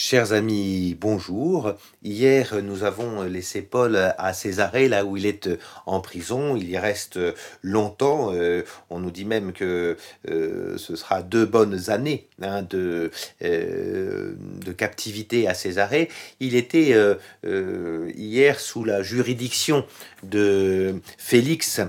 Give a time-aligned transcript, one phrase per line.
[0.00, 1.74] Chers amis, bonjour.
[2.04, 5.50] Hier, nous avons laissé Paul à Césarée, là où il est
[5.86, 6.54] en prison.
[6.54, 7.18] Il y reste
[7.62, 8.32] longtemps.
[8.32, 9.96] Euh, on nous dit même que
[10.30, 13.10] euh, ce sera deux bonnes années hein, de,
[13.42, 14.34] euh,
[14.64, 16.08] de captivité à Césarée.
[16.38, 16.94] Il était
[17.42, 19.84] hier sous la juridiction
[20.22, 21.80] de Félix,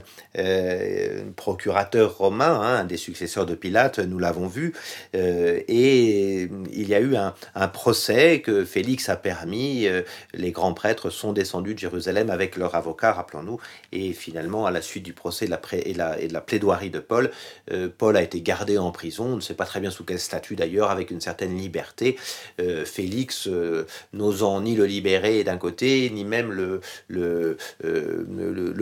[1.35, 4.73] procurateur romain, hein, un des successeurs de Pilate, nous l'avons vu.
[5.13, 6.28] et
[6.71, 9.87] il y a eu un, procès que Félix a permis.
[9.87, 10.01] Euh,
[10.33, 13.59] les grands prêtres sont descendus de Jérusalem avec leur avocat, rappelons-nous.
[13.91, 17.31] Et finalement, à la suite du procès et, de la plaidoirie de Paul,
[17.71, 19.25] euh, Paul a été gardé en prison.
[19.25, 22.17] On ne sait pas très bien sous quel statut d'ailleurs, avec une certaine liberté.
[22.59, 23.49] Euh, Félix
[24.13, 27.57] n'osant ni le libérer d'un côté, ni même le,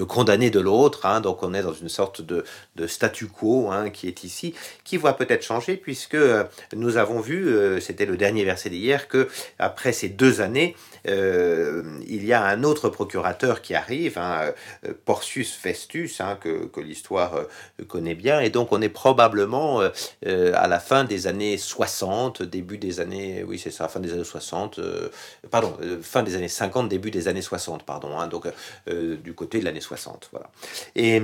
[0.07, 1.05] condamner de l'autre.
[1.05, 1.21] Hein.
[1.21, 2.43] Donc on est dans une sorte de,
[2.76, 4.53] de statu quo hein, qui est ici,
[4.84, 6.17] qui va peut-être changer puisque
[6.76, 9.27] nous avons vu, c'était le dernier verset d'hier, que
[9.59, 10.75] après ces deux années,
[11.07, 14.51] euh, il y a un autre procurateur qui arrive, hein,
[14.85, 20.67] euh, Porcius Festus, hein, que, l'histoire euh, connaît bien, et donc on est probablement à
[20.67, 24.79] la fin des années 60, début des années, oui c'est ça, fin des années 60,
[25.49, 28.48] pardon, fin des années 50, début des années 60, pardon, hein, donc
[28.87, 30.49] du côté de l'année 60, voilà.
[30.95, 31.20] Et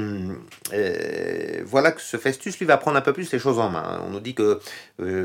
[1.66, 4.02] voilà que ce Festus, lui, va prendre un peu plus les choses en main.
[4.06, 4.60] On nous dit que,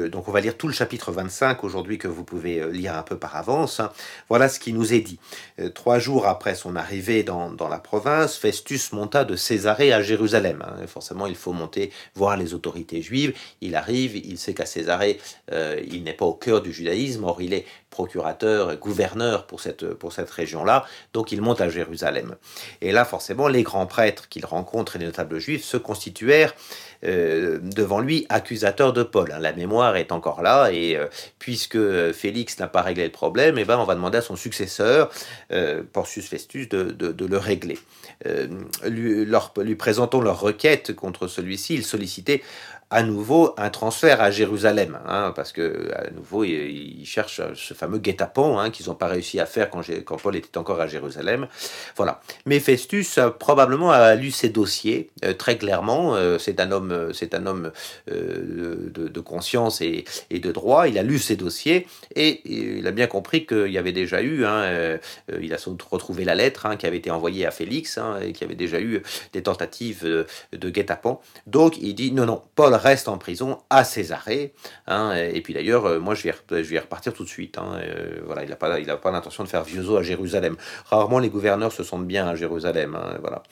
[0.08, 3.18] donc on va lire tout le chapitre 25 aujourd'hui que vous pouvez lire un peu
[3.18, 3.80] par avance.
[4.28, 5.18] Voilà ce qui nous est dit.
[5.60, 10.64] Euh, trois jours après son arrivée dans, la province, Festus monta de Césarée à Jérusalem.
[10.66, 10.86] Hein.
[10.86, 13.34] Forcément, il faut monter voir les autorités juives.
[13.60, 15.20] Il arrive, il sait qu'à Césarée,
[15.52, 19.86] euh, il n'est pas au cœur du judaïsme, or il est procurateur, gouverneur pour cette,
[19.94, 22.36] pour cette région-là, donc il monte à Jérusalem.
[22.80, 26.54] Et là, forcément, les grands prêtres qu'il rencontre et les notables juifs se constituèrent
[27.04, 29.32] euh, devant lui accusateurs de Paul.
[29.32, 29.38] Hein.
[29.38, 30.98] La mémoire est encore là, et
[31.38, 31.78] puisque
[32.12, 35.10] Félix n'a pas réglé le problème, eh ben, on va demander à son successeur,
[35.52, 37.78] euh, Porcius Festus, de, le régler.
[38.26, 38.48] Euh,
[38.86, 42.42] lui, leur, lui présentant leur requête contre celui-ci, il sollicitait
[42.90, 47.98] à nouveau un transfert à Jérusalem, hein, parce que à nouveau ils, cherchent ce fameux
[47.98, 49.82] guet-apens hein, qu'ils n'ont pas réussi à faire quand,
[50.16, 51.48] Paul était encore à Jérusalem.
[51.96, 52.20] Voilà.
[52.46, 56.16] Mais Festus a probablement a lu ses dossiers euh, très clairement.
[56.16, 57.72] Euh, c'est un homme, c'est un homme
[58.10, 60.88] euh, de, conscience et, de droit.
[60.88, 64.44] Il a lu ses dossiers et, il a bien compris qu'il y avait déjà eu.
[64.44, 64.98] Hein,
[65.40, 65.56] il a
[65.90, 69.42] retrouvé la lettre qui avait été envoyée à Félix et qui avait déjà eu des
[69.42, 70.04] tentatives
[70.52, 71.20] de guet-apens.
[71.46, 74.54] Donc il dit non non, Paul reste en prison à Césarée.
[74.86, 77.58] Hein, et puis d'ailleurs, euh, moi, je vais, repartir tout de suite.
[77.58, 80.56] Hein, euh, voilà, il n'a pas, il pas l'intention de faire vieux à Jérusalem.
[80.86, 82.94] Rarement les gouverneurs se sentent bien à Jérusalem.
[82.94, 83.42] Hein, voilà.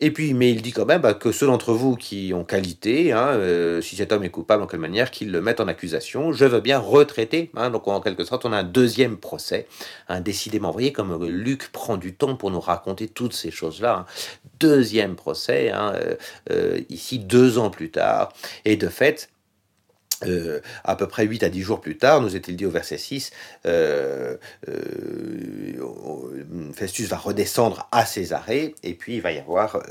[0.00, 3.12] Et puis, mais il dit quand même bah, que ceux d'entre vous qui ont qualité,
[3.14, 6.32] euh, si cet homme est coupable en quelle manière, qu'ils le mettent en accusation.
[6.32, 7.50] Je veux bien retraiter.
[7.72, 9.66] donc en quelque sorte, on a un deuxième procès.
[10.20, 14.06] décidément, vous voyez comme Luc prend du temps pour nous raconter toutes ces choses-là.
[14.60, 15.72] Deuxième procès,
[16.88, 18.32] ici deux ans plus tard.
[18.64, 19.28] Et de fait,
[20.24, 22.96] euh, à peu près 8 à 10 jours plus tard, nous est-il dit au verset
[22.96, 23.32] 6,
[23.66, 25.74] euh, euh,
[26.74, 29.82] Festus va redescendre à Césarée et puis il va y avoir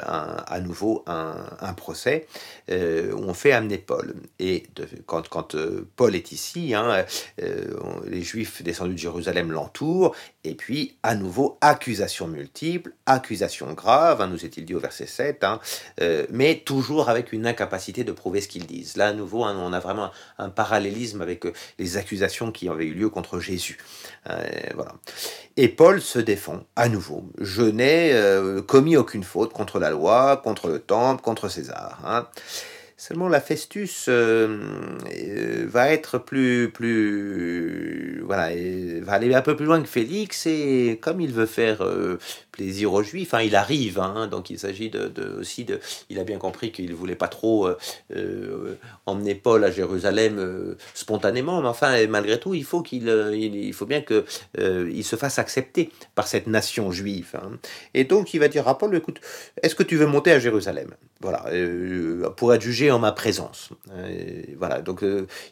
[0.00, 2.26] à nouveau un, procès
[2.70, 4.14] où on fait amener Paul.
[4.38, 4.64] Et
[5.04, 5.56] quand, quand
[5.96, 7.04] Paul est ici, hein,
[7.38, 10.14] les Juifs descendus de Jérusalem l'entourent
[10.46, 15.44] et puis à nouveau accusation multiple, accusation grave, hein, nous est-il dit au verset 7,
[15.44, 15.60] hein,
[16.30, 18.96] mais toujours avec une incapacité de prouver ce qu'ils disent.
[18.96, 22.94] Là, nous Hein, on a vraiment un, parallélisme avec euh, les accusations qui avaient eu
[22.94, 23.78] lieu contre Jésus.
[24.30, 24.94] Euh, voilà.
[25.56, 27.24] Et Paul se défend à nouveau.
[27.40, 32.30] Je n'ai euh, commis aucune faute contre la loi, contre le temple, contre César.
[32.98, 38.48] Seulement la Festus va être plus, plus, voilà,
[39.02, 41.86] va aller un peu plus loin que Félix et comme il veut faire
[42.56, 43.34] plaisir aux Juifs.
[43.34, 45.78] Hein, il arrive, hein, donc il s'agit de, aussi de.
[46.10, 47.76] Il a bien compris qu'il voulait pas trop euh,
[48.14, 48.74] euh,
[49.04, 53.86] emmener Paul à Jérusalem euh, spontanément, mais enfin, malgré tout, il faut qu'il, il, faut
[53.86, 54.24] bien que
[54.58, 57.32] il se fasse accepter par cette nation juive.
[57.34, 57.58] Hein.
[57.94, 59.20] Et donc, il va dire à Paul écoute,
[59.62, 60.94] est-ce que tu veux monter à Jérusalem?
[61.20, 61.46] Voilà,
[62.36, 63.70] pour être jugé en ma présence.
[64.58, 65.04] voilà, donc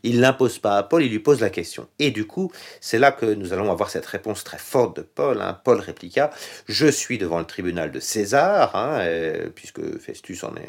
[0.03, 1.89] il l'impose pas à Paul, il lui pose la question.
[1.99, 5.43] Et du coup, c'est là que nous allons avoir cette réponse très forte de Paul.
[5.65, 6.31] Paul répliqua
[6.67, 10.69] Je suis devant le tribunal de César, hein, euh, puisque Festus en est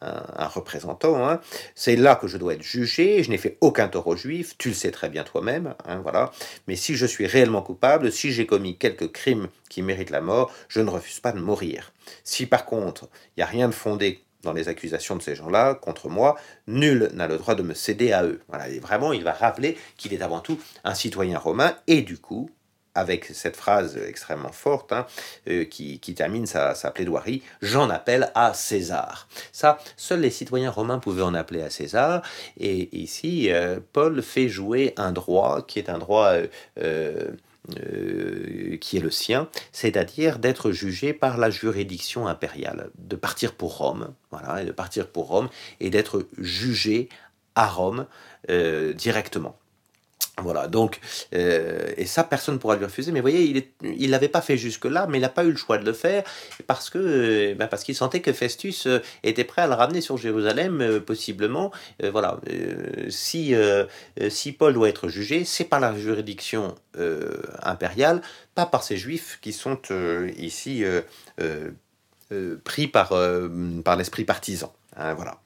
[0.00, 1.28] un, représentant.
[1.28, 1.40] Hein.
[1.74, 3.22] C'est là que je dois être jugé.
[3.22, 4.56] Je n'ai fait aucun tort aux Juifs.
[4.58, 5.74] Tu le sais très bien toi-même.
[5.86, 6.32] Hein, voilà.
[6.66, 10.52] Mais si je suis réellement coupable, si j'ai commis quelques crimes qui méritent la mort,
[10.68, 11.92] je ne refuse pas de mourir.
[12.24, 15.74] Si par contre, il n'y a rien de fondé dans les accusations de ces gens-là
[15.74, 18.40] contre moi, nul n'a le droit de me céder à eux.
[18.48, 22.18] Voilà, et vraiment, il va rappeler qu'il est avant tout un citoyen romain, et du
[22.18, 22.50] coup,
[22.94, 25.06] avec cette phrase extrêmement forte hein,
[25.48, 29.28] euh, qui, termine sa, plaidoirie, j'en appelle à César.
[29.52, 32.22] Ça, seuls les citoyens romains pouvaient en appeler à César,
[32.58, 36.34] et ici, euh, Paul fait jouer un droit qui est un droit...
[36.78, 37.30] Euh,
[38.80, 44.14] qui est le sien, c'est-à-dire d'être jugé par la juridiction impériale, de partir pour Rome,
[44.32, 45.48] voilà, et de partir pour Rome
[45.78, 47.08] et d'être jugé
[47.54, 48.06] à Rome
[48.48, 49.56] directement.
[50.40, 50.98] Voilà, donc,
[51.34, 53.12] euh, et ça, personne ne pourra lui refuser.
[53.12, 55.56] Mais vous voyez, il ne l'avait pas fait jusque-là, mais il n'a pas eu le
[55.56, 56.24] choix de le faire
[56.66, 60.00] parce que euh, ben parce qu'il sentait que Festus euh, était prêt à le ramener
[60.00, 61.70] sur Jérusalem, possiblement.
[62.00, 62.40] voilà,
[63.08, 63.54] si,
[64.28, 66.74] si Paul doit être jugé, c'est par la juridiction
[67.62, 68.22] impériale,
[68.54, 69.78] pas par ces juifs qui sont
[70.36, 70.84] ici
[72.64, 73.12] pris par,
[73.84, 74.72] par l'esprit partisan.
[74.96, 75.38] Hein, voilà.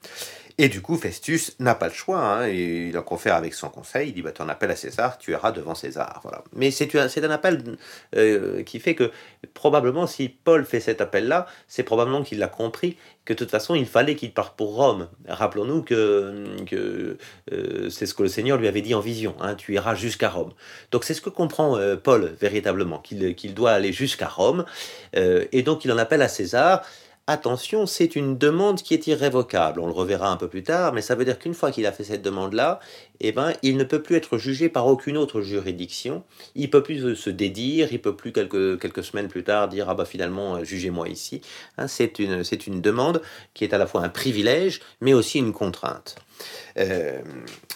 [0.59, 3.69] Et du coup, Festus n'a pas le choix, hein, et il en confère avec son
[3.69, 6.19] conseil, il dit, bah, ton appel à César, tu iras devant César.
[6.23, 6.43] Voilà.
[6.51, 7.77] Mais c'est un appel
[8.15, 9.11] euh, qui fait que,
[9.53, 13.75] probablement, si Paul fait cet appel-là, c'est probablement qu'il a compris que de toute façon,
[13.75, 15.09] il fallait qu'il parte pour Rome.
[15.27, 17.17] Rappelons-nous que, que
[17.51, 20.29] euh, c'est ce que le Seigneur lui avait dit en vision, hein, tu iras jusqu'à
[20.29, 20.53] Rome.
[20.91, 24.65] Donc c'est ce que comprend euh, Paul véritablement, qu'il doit aller jusqu'à Rome,
[25.13, 26.83] et donc il en appelle à César,
[27.27, 29.81] attention, c'est une demande qui est irrévocable.
[29.81, 31.91] On le reverra un peu plus tard, mais ça veut dire qu'une fois qu'il a
[31.91, 32.79] fait cette demande-là,
[33.19, 36.23] eh ben, il ne peut plus être jugé par aucune autre juridiction.
[36.55, 39.95] Il peut plus se dédire, il peut plus quelques, quelques semaines plus tard dire ah
[39.95, 41.41] bah finalement jugez-moi ici.
[41.77, 43.21] Hein, c'est une c'est une demande
[43.53, 46.15] qui est à la fois un privilège, mais aussi une contrainte.
[46.77, 47.21] Euh,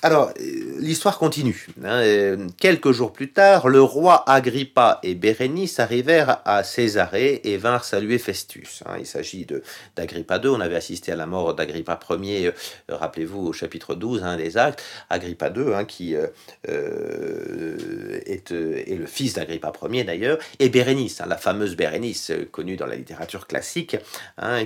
[0.04, 0.32] alors,
[0.80, 1.68] l'histoire continue.
[1.84, 2.02] Hein.
[2.02, 7.84] Euh, quelques jours plus tard, le roi Agrippa et Bérénice arrivèrent à Césarée et vinrent
[7.84, 8.84] saluer Festus.
[8.86, 8.98] Hein.
[9.00, 9.48] Il s'agit
[9.96, 10.50] d'Agrippa II.
[10.50, 12.52] On avait assisté à la mort d'Agrippa Ier, euh,
[12.90, 14.84] rappelez-vous, au chapitre 12 hein, des Actes.
[15.31, 16.31] II, qui est,
[16.68, 23.48] est, le fils d'Agrippa Ier d'ailleurs, et Bérénice, la fameuse Bérénice, connue dans la littérature
[23.48, 23.98] classique,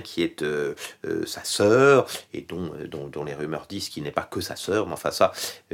[0.04, 0.44] qui est
[1.26, 2.70] sa sœur et dont,
[3.10, 5.32] dont, les rumeurs disent qu'il n'est pas que sa sœur, mais enfin ça,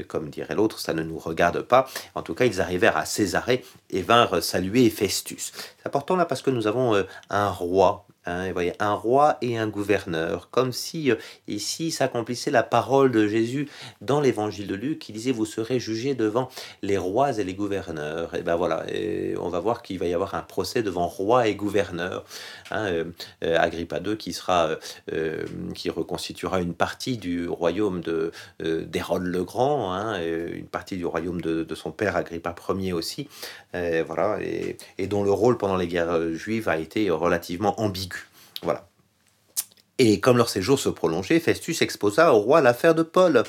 [0.08, 1.88] comme dirait l'autre, ça ne nous regarde pas.
[2.14, 5.52] En tout cas, ils arrivèrent à Césarée et vinrent saluer Festus.
[5.78, 9.58] C'est important là parce que nous avons euh, un roi Hein, voyez, un roi et
[9.58, 11.16] un gouverneur, comme si euh,
[11.48, 13.68] ici s'accomplissait la parole de Jésus
[14.00, 16.48] dans l'évangile de Luc, qui disait vous serez jugés devant
[16.82, 18.36] les rois et les gouverneurs.
[18.36, 21.48] Et ben voilà, et on va voir qu'il va y avoir un procès devant roi
[21.48, 22.24] et gouverneur.
[22.70, 23.04] Hein, euh,
[23.42, 24.70] euh, Agrippa II qui sera,
[25.74, 28.30] qui reconstituera une partie du royaume de
[28.60, 33.28] d'Hérode le Grand, hein, une partie du royaume de, son père Agrippa Ier aussi,
[33.72, 38.11] voilà, et dont le rôle pendant les guerres juives a été relativement ambigu.
[38.62, 38.91] Voilà.
[39.98, 43.42] Et comme leur séjour se prolongeait, Festus exposa au roi l'affaire de Paul.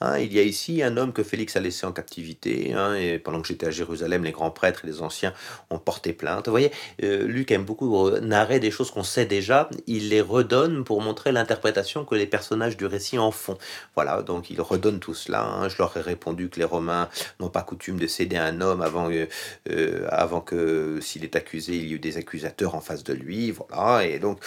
[0.00, 3.18] Hein, il y a ici un homme que Félix a laissé en captivité, hein, et
[3.18, 5.34] pendant que j'étais à Jérusalem, les grands prêtres et les anciens
[5.68, 6.46] ont porté plainte.
[6.46, 10.84] Vous voyez, euh, Luc aime beaucoup narrer des choses qu'on sait déjà, il les redonne
[10.84, 13.58] pour montrer l'interprétation que les personnages du récit en font.
[13.94, 15.44] Voilà, donc il redonne tout cela.
[15.44, 15.68] Hein.
[15.68, 17.10] Je leur ai répondu que les Romains
[17.40, 19.26] n'ont pas coutume de céder un homme avant, euh,
[19.70, 23.50] euh, avant que, s'il est accusé, il y ait des accusateurs en face de lui.
[23.50, 24.40] Voilà, et donc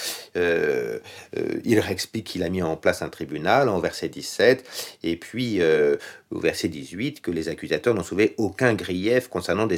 [1.63, 5.97] il explique qu'il a mis en place un tribunal en verset 17, et puis euh,
[6.31, 9.77] au verset 18 que les accusateurs n'ont soulevé aucun grief concernant des,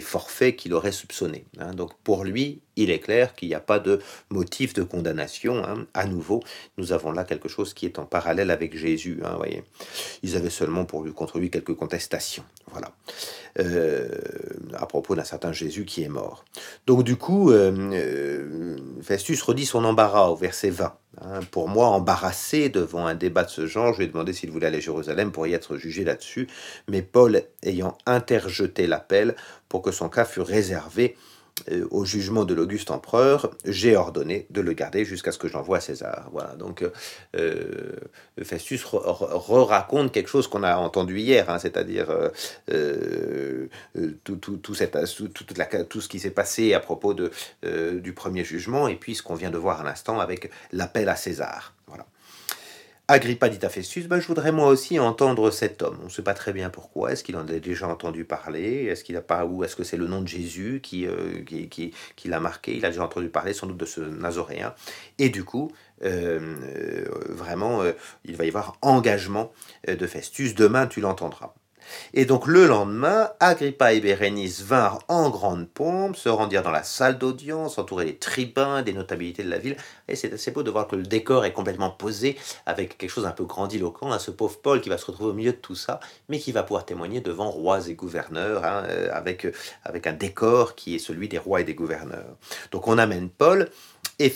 [0.00, 1.44] forfaits qu'il aurait soupçonnés.
[1.58, 1.74] Hein.
[1.74, 5.64] Donc pour lui, il est clair qu'il n'y a pas de motif de condamnation.
[5.64, 5.86] Hein.
[5.94, 6.42] À nouveau,
[6.78, 9.20] nous avons là quelque chose qui est en parallèle avec Jésus.
[9.24, 9.64] Hein, voyez.
[10.22, 12.44] Ils avaient seulement pour lui, contre lui quelques contestations.
[12.70, 12.92] Voilà.
[13.58, 14.08] Euh,
[14.74, 16.44] à propos d'un certain Jésus qui est mort.
[16.86, 20.94] Donc du coup, euh, euh, Festus redit son embarras au verset 20.
[21.22, 21.40] Hein.
[21.50, 24.68] pour moi, embarrassé devant un débat de ce genre, je lui ai demandé s'il voulait
[24.68, 26.46] aller à Jérusalem pour y être jugé là-dessus.
[26.88, 29.34] Mais Paul, ayant interjeté l'appel
[29.68, 31.16] pour que son cas fût réservé
[31.90, 36.28] au jugement de l'Auguste empereur, j'ai ordonné de le garder jusqu'à ce que j'envoie César.
[36.32, 36.90] Voilà, donc euh,
[37.36, 37.96] euh
[38.42, 42.10] Festus re-raconte quelque chose qu'on a entendu hier, hein, c'est-à-dire
[42.70, 43.68] euh,
[44.24, 47.30] tout, tout, tout, tout ce qui s'est passé à propos de,
[47.98, 51.16] du premier jugement, et puis ce qu'on vient de voir à l'instant avec l'appel à
[51.16, 51.74] César.
[51.86, 52.06] Voilà.
[53.10, 55.98] Agrippa dit à Festus, ben, je voudrais moi aussi entendre cet homme.
[56.02, 57.10] On ne sait pas très bien pourquoi.
[57.10, 58.84] Est-ce qu'il en a déjà entendu parler?
[58.84, 61.92] Est-ce qu'il a pas ou est-ce que c'est le nom de Jésus qui, euh, qui,
[62.14, 62.76] qui, l'a marqué?
[62.76, 64.74] Il a déjà entendu parler sans doute de ce Nazoréen.
[65.18, 65.72] Et du coup,
[66.04, 66.38] euh,
[66.76, 67.82] euh, vraiment,
[68.24, 69.50] il va y avoir engagement
[69.88, 70.54] de Festus.
[70.54, 71.54] Demain, tu l'entendras.
[72.14, 76.82] Et donc le lendemain, Agrippa et Bérénice vinrent en grande pompe, se rendirent dans la
[76.82, 79.76] salle d'audience, entourés des tribuns, des notabilités de la ville.
[80.08, 83.26] Et c'est assez beau de voir que le décor est complètement posé avec quelque chose
[83.26, 84.12] un peu grandiloquent.
[84.12, 86.52] Hein, ce pauvre Paul qui va se retrouver au milieu de tout ça, mais qui
[86.52, 89.46] va pouvoir témoigner devant rois et gouverneurs, hein, euh, avec,
[89.84, 92.36] avec un décor qui est celui des rois et des gouverneurs.
[92.70, 93.68] Donc on amène Paul
[94.20, 94.30] et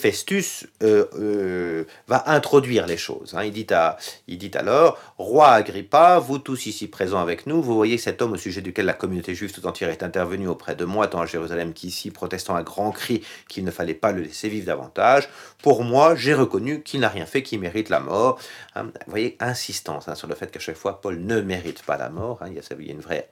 [0.81, 3.35] euh, euh, va introduire les choses.
[3.35, 3.43] Hein.
[3.43, 7.75] Il, dit à, il dit alors, Roi Agrippa, vous tous ici présents avec nous, vous
[7.75, 10.85] voyez cet homme au sujet duquel la communauté juive tout entière est intervenue auprès de
[10.85, 14.49] moi, tant à Jérusalem qu'ici, protestant à grands cris qu'il ne fallait pas le laisser
[14.49, 15.29] vivre davantage.
[15.61, 18.39] Pour moi, j'ai reconnu qu'il n'a rien fait qui mérite la mort.
[18.75, 18.85] Hein.
[19.05, 22.09] Vous voyez, insistance hein, sur le fait qu'à chaque fois, Paul ne mérite pas la
[22.09, 22.39] mort.
[22.47, 23.27] Il y, a, il, y a, une vraie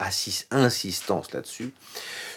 [0.50, 1.72] insistance là-dessus.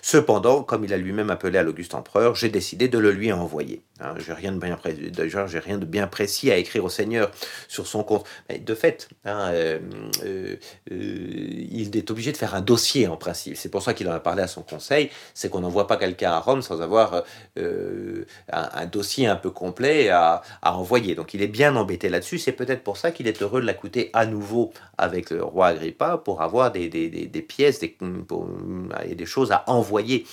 [0.02, 3.84] Cependant, comme il a lui-même appelé à l'Auguste empereur, j'ai décidé de le lui envoyer.
[4.00, 5.12] Hein, j'ai rien de bien précis,
[5.48, 7.32] j'ai rien de bien précis à écrire au Seigneur
[7.68, 8.26] sur son compte.
[8.48, 9.80] De fait, hein, euh,
[10.24, 10.56] euh,
[10.92, 13.58] euh, il est obligé de faire un dossier en principe.
[13.58, 15.10] C'est pour ça qu'il en a parlé à son conseil.
[15.34, 17.24] C'est qu'on n'envoie pas quelqu'un à Rome sans avoir
[17.58, 21.16] un, dossier un peu complet à, envoyer.
[21.16, 22.38] Donc il est bien embêté là-dessus.
[22.38, 26.18] C'est peut-être pour ça qu'il est heureux de l'accoûter à nouveau avec le roi Agrippa
[26.18, 30.28] pour avoir des, pièces et des choses à envoyer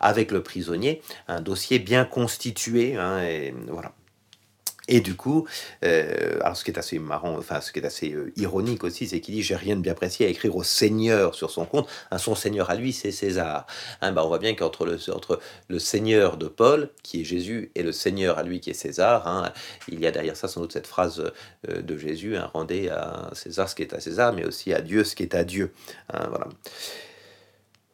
[0.00, 1.02] avec le prisonnier.
[1.28, 2.53] Un dossier bien constitué
[2.96, 3.92] Hein, et voilà.
[4.86, 5.46] Et du coup,
[5.82, 9.06] euh, alors ce qui est assez marrant, enfin ce qui est assez euh, ironique aussi,
[9.06, 11.88] c'est qu'il dit j'ai rien de bien précis à écrire au Seigneur sur son compte.
[12.10, 13.66] Un son Seigneur à lui, c'est César.
[14.02, 17.70] Hein, bah, on voit bien qu'entre le, entre le Seigneur de Paul, qui est Jésus,
[17.74, 19.52] et le Seigneur à lui, qui est César, hein,
[19.88, 21.32] il y a derrière ça sans doute cette phrase
[21.70, 25.04] euh, de Jésus rendez à César ce qui est à César, mais aussi à Dieu
[25.04, 25.72] ce qui est à Dieu.
[26.10, 26.48] voilà.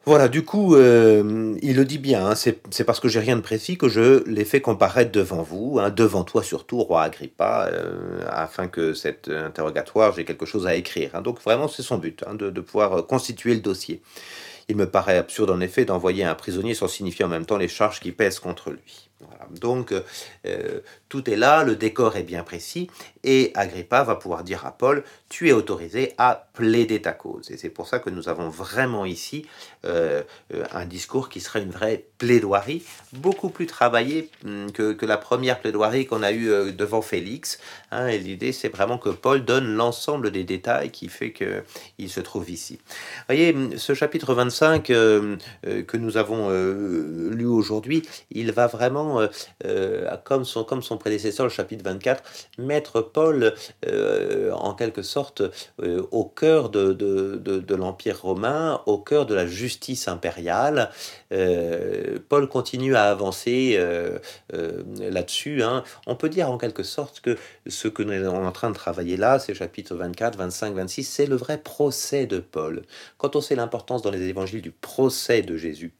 [0.05, 3.41] Voilà, du coup, euh, il le dit bien, hein, c'est parce que j'ai rien de
[3.41, 8.25] précis que je l'ai fait comparaître devant vous, hein, devant toi surtout, roi Agrippa, euh,
[8.27, 11.11] afin que cet interrogatoire, j'ai quelque chose à écrire.
[11.13, 11.21] Hein.
[11.21, 14.01] Donc vraiment, c'est son but, de, pouvoir constituer le dossier.
[14.69, 17.67] Il me paraît absurde en effet d'envoyer un prisonnier sans signifier en même temps les
[17.67, 19.09] charges qui pèsent contre lui.
[19.59, 20.79] Donc euh,
[21.11, 22.89] tout est là, le décor est bien précis,
[23.25, 27.51] et Agrippa va pouvoir dire à Paul, tu es autorisé à plaider ta cause.
[27.51, 29.45] Et c'est pour ça que nous avons vraiment ici
[29.83, 35.17] euh, euh, un discours qui serait une vraie plaidoirie, beaucoup plus travaillée hum, que, la
[35.17, 37.59] première plaidoirie qu'on a eue devant Félix.
[37.91, 38.07] Hein.
[38.07, 42.49] et l'idée, c'est vraiment que Paul donne l'ensemble des détails qui fait qu'il se trouve
[42.49, 42.75] ici.
[42.77, 49.27] Vous voyez, ce chapitre 25 que nous avons lu aujourd'hui, il va vraiment
[49.65, 52.23] euh, comme, son, comme son prédécesseur, le chapitre 24,
[52.57, 53.53] mettre Paul
[53.85, 55.41] euh, en quelque sorte
[55.81, 60.89] euh, au cœur de, l'Empire romain, au cœur de la justice impériale.
[62.29, 63.79] Paul continue à avancer
[64.51, 65.63] là-dessus.
[65.63, 65.83] Hein.
[66.05, 69.17] On peut dire en quelque sorte que ce que nous sommes en train de travailler
[69.17, 72.83] là, ces chapitres 24, 25, 26, c'est le vrai procès de Paul.
[73.17, 75.93] Quand on sait l'importance dans les évangiles du procès de Jésus,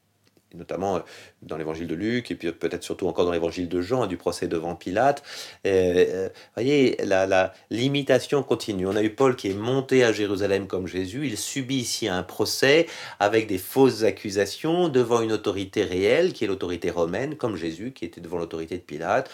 [0.56, 1.00] notamment euh,
[1.42, 4.48] dans l'évangile de Luc, et puis peut-être surtout encore dans l'évangile de Jean, du procès
[4.48, 5.24] devant Pilate.
[5.66, 8.88] Euh, euh, voyez, la, l'imitation continue.
[8.88, 12.24] On a eu Paul qui est monté à Jérusalem comme Jésus, il subit ici un
[12.24, 12.88] procès
[13.20, 18.06] avec des fausses accusations devant une autorité réelle, qui est l'autorité romaine, comme Jésus, qui
[18.06, 19.30] était devant l'autorité de Pilate.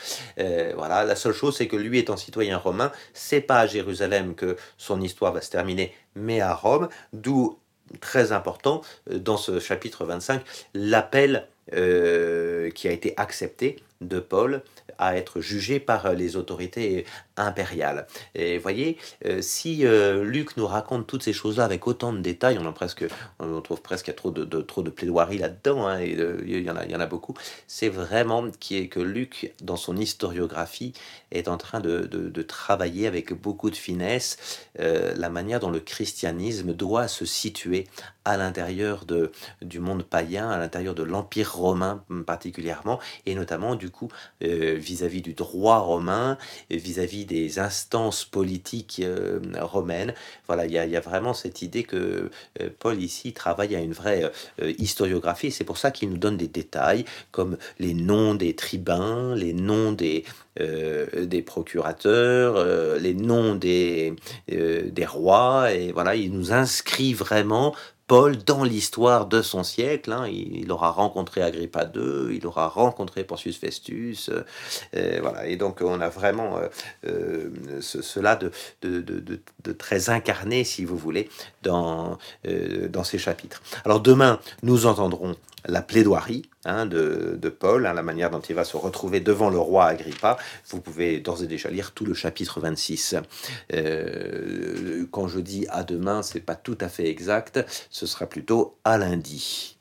[0.76, 4.58] voilà, la seule chose, c'est que lui étant citoyen romain, c'est pas à Jérusalem que
[4.78, 7.58] son histoire va se terminer, mais à Rome, d'où
[8.02, 10.42] très important euh, dans ce chapitre 25,
[10.74, 14.62] l'appel euh, qui a été accepté de Paul
[14.98, 17.06] à être jugé par les autorités
[17.38, 18.08] impériales.
[18.36, 22.58] Et voyez, euh, si euh, Luc nous raconte toutes ces choses-là avec autant de détails,
[22.60, 23.06] on, a presque,
[23.40, 27.04] on trouve presque trop de, trop de plaidoiries là-dedans, hein, et il, y en a,
[27.04, 27.36] en beaucoup,
[27.68, 30.94] c'est vraiment qui est que Luc, dans son historiographie,
[31.32, 34.38] est en train de, de travailler avec beaucoup de finesse
[34.78, 37.88] la manière dont le christianisme doit se situer
[38.28, 39.32] à l'intérieur de,
[39.62, 44.10] du monde païen, à l'intérieur de l'Empire romain particulièrement, et notamment du coup
[44.44, 46.38] euh, vis-à-vis du droit romain,
[46.70, 50.14] vis-à-vis des instances politiques euh, romaines.
[50.48, 52.30] Voilà, il y, a, vraiment cette idée que
[52.62, 54.30] euh, Paul ici travaille à une vraie
[54.78, 59.54] historiographie, c'est pour ça qu'il nous donne des détails comme les noms des tribuns, les
[59.54, 60.26] noms des,
[60.60, 64.14] des procurateurs, les noms des,
[64.48, 67.76] des rois, et voilà, il nous inscrit vraiment
[68.08, 70.12] Paul dans l'histoire de son siècle.
[70.12, 74.30] Hein, il, aura rencontré Agrippa II, il aura rencontré Porcius Festus.
[74.96, 75.48] Euh, voilà.
[75.48, 76.68] Et donc on a vraiment euh,
[77.06, 81.30] euh, cela de, de, très incarné, si vous voulez,
[81.62, 82.18] dans,
[82.90, 83.62] dans ces chapitres.
[83.84, 85.36] Alors demain, nous entendrons
[85.66, 89.60] la plaidoirie hein, de, Paul, hein, la manière dont il va se retrouver devant le
[89.60, 90.38] roi Agrippa.
[90.70, 93.16] Vous pouvez d'ores et déjà lire tout le chapitre 26.
[93.74, 98.78] Euh, quand je dis à demain, c'est pas tout à fait exact, ce sera plutôt
[98.84, 99.77] à lundi.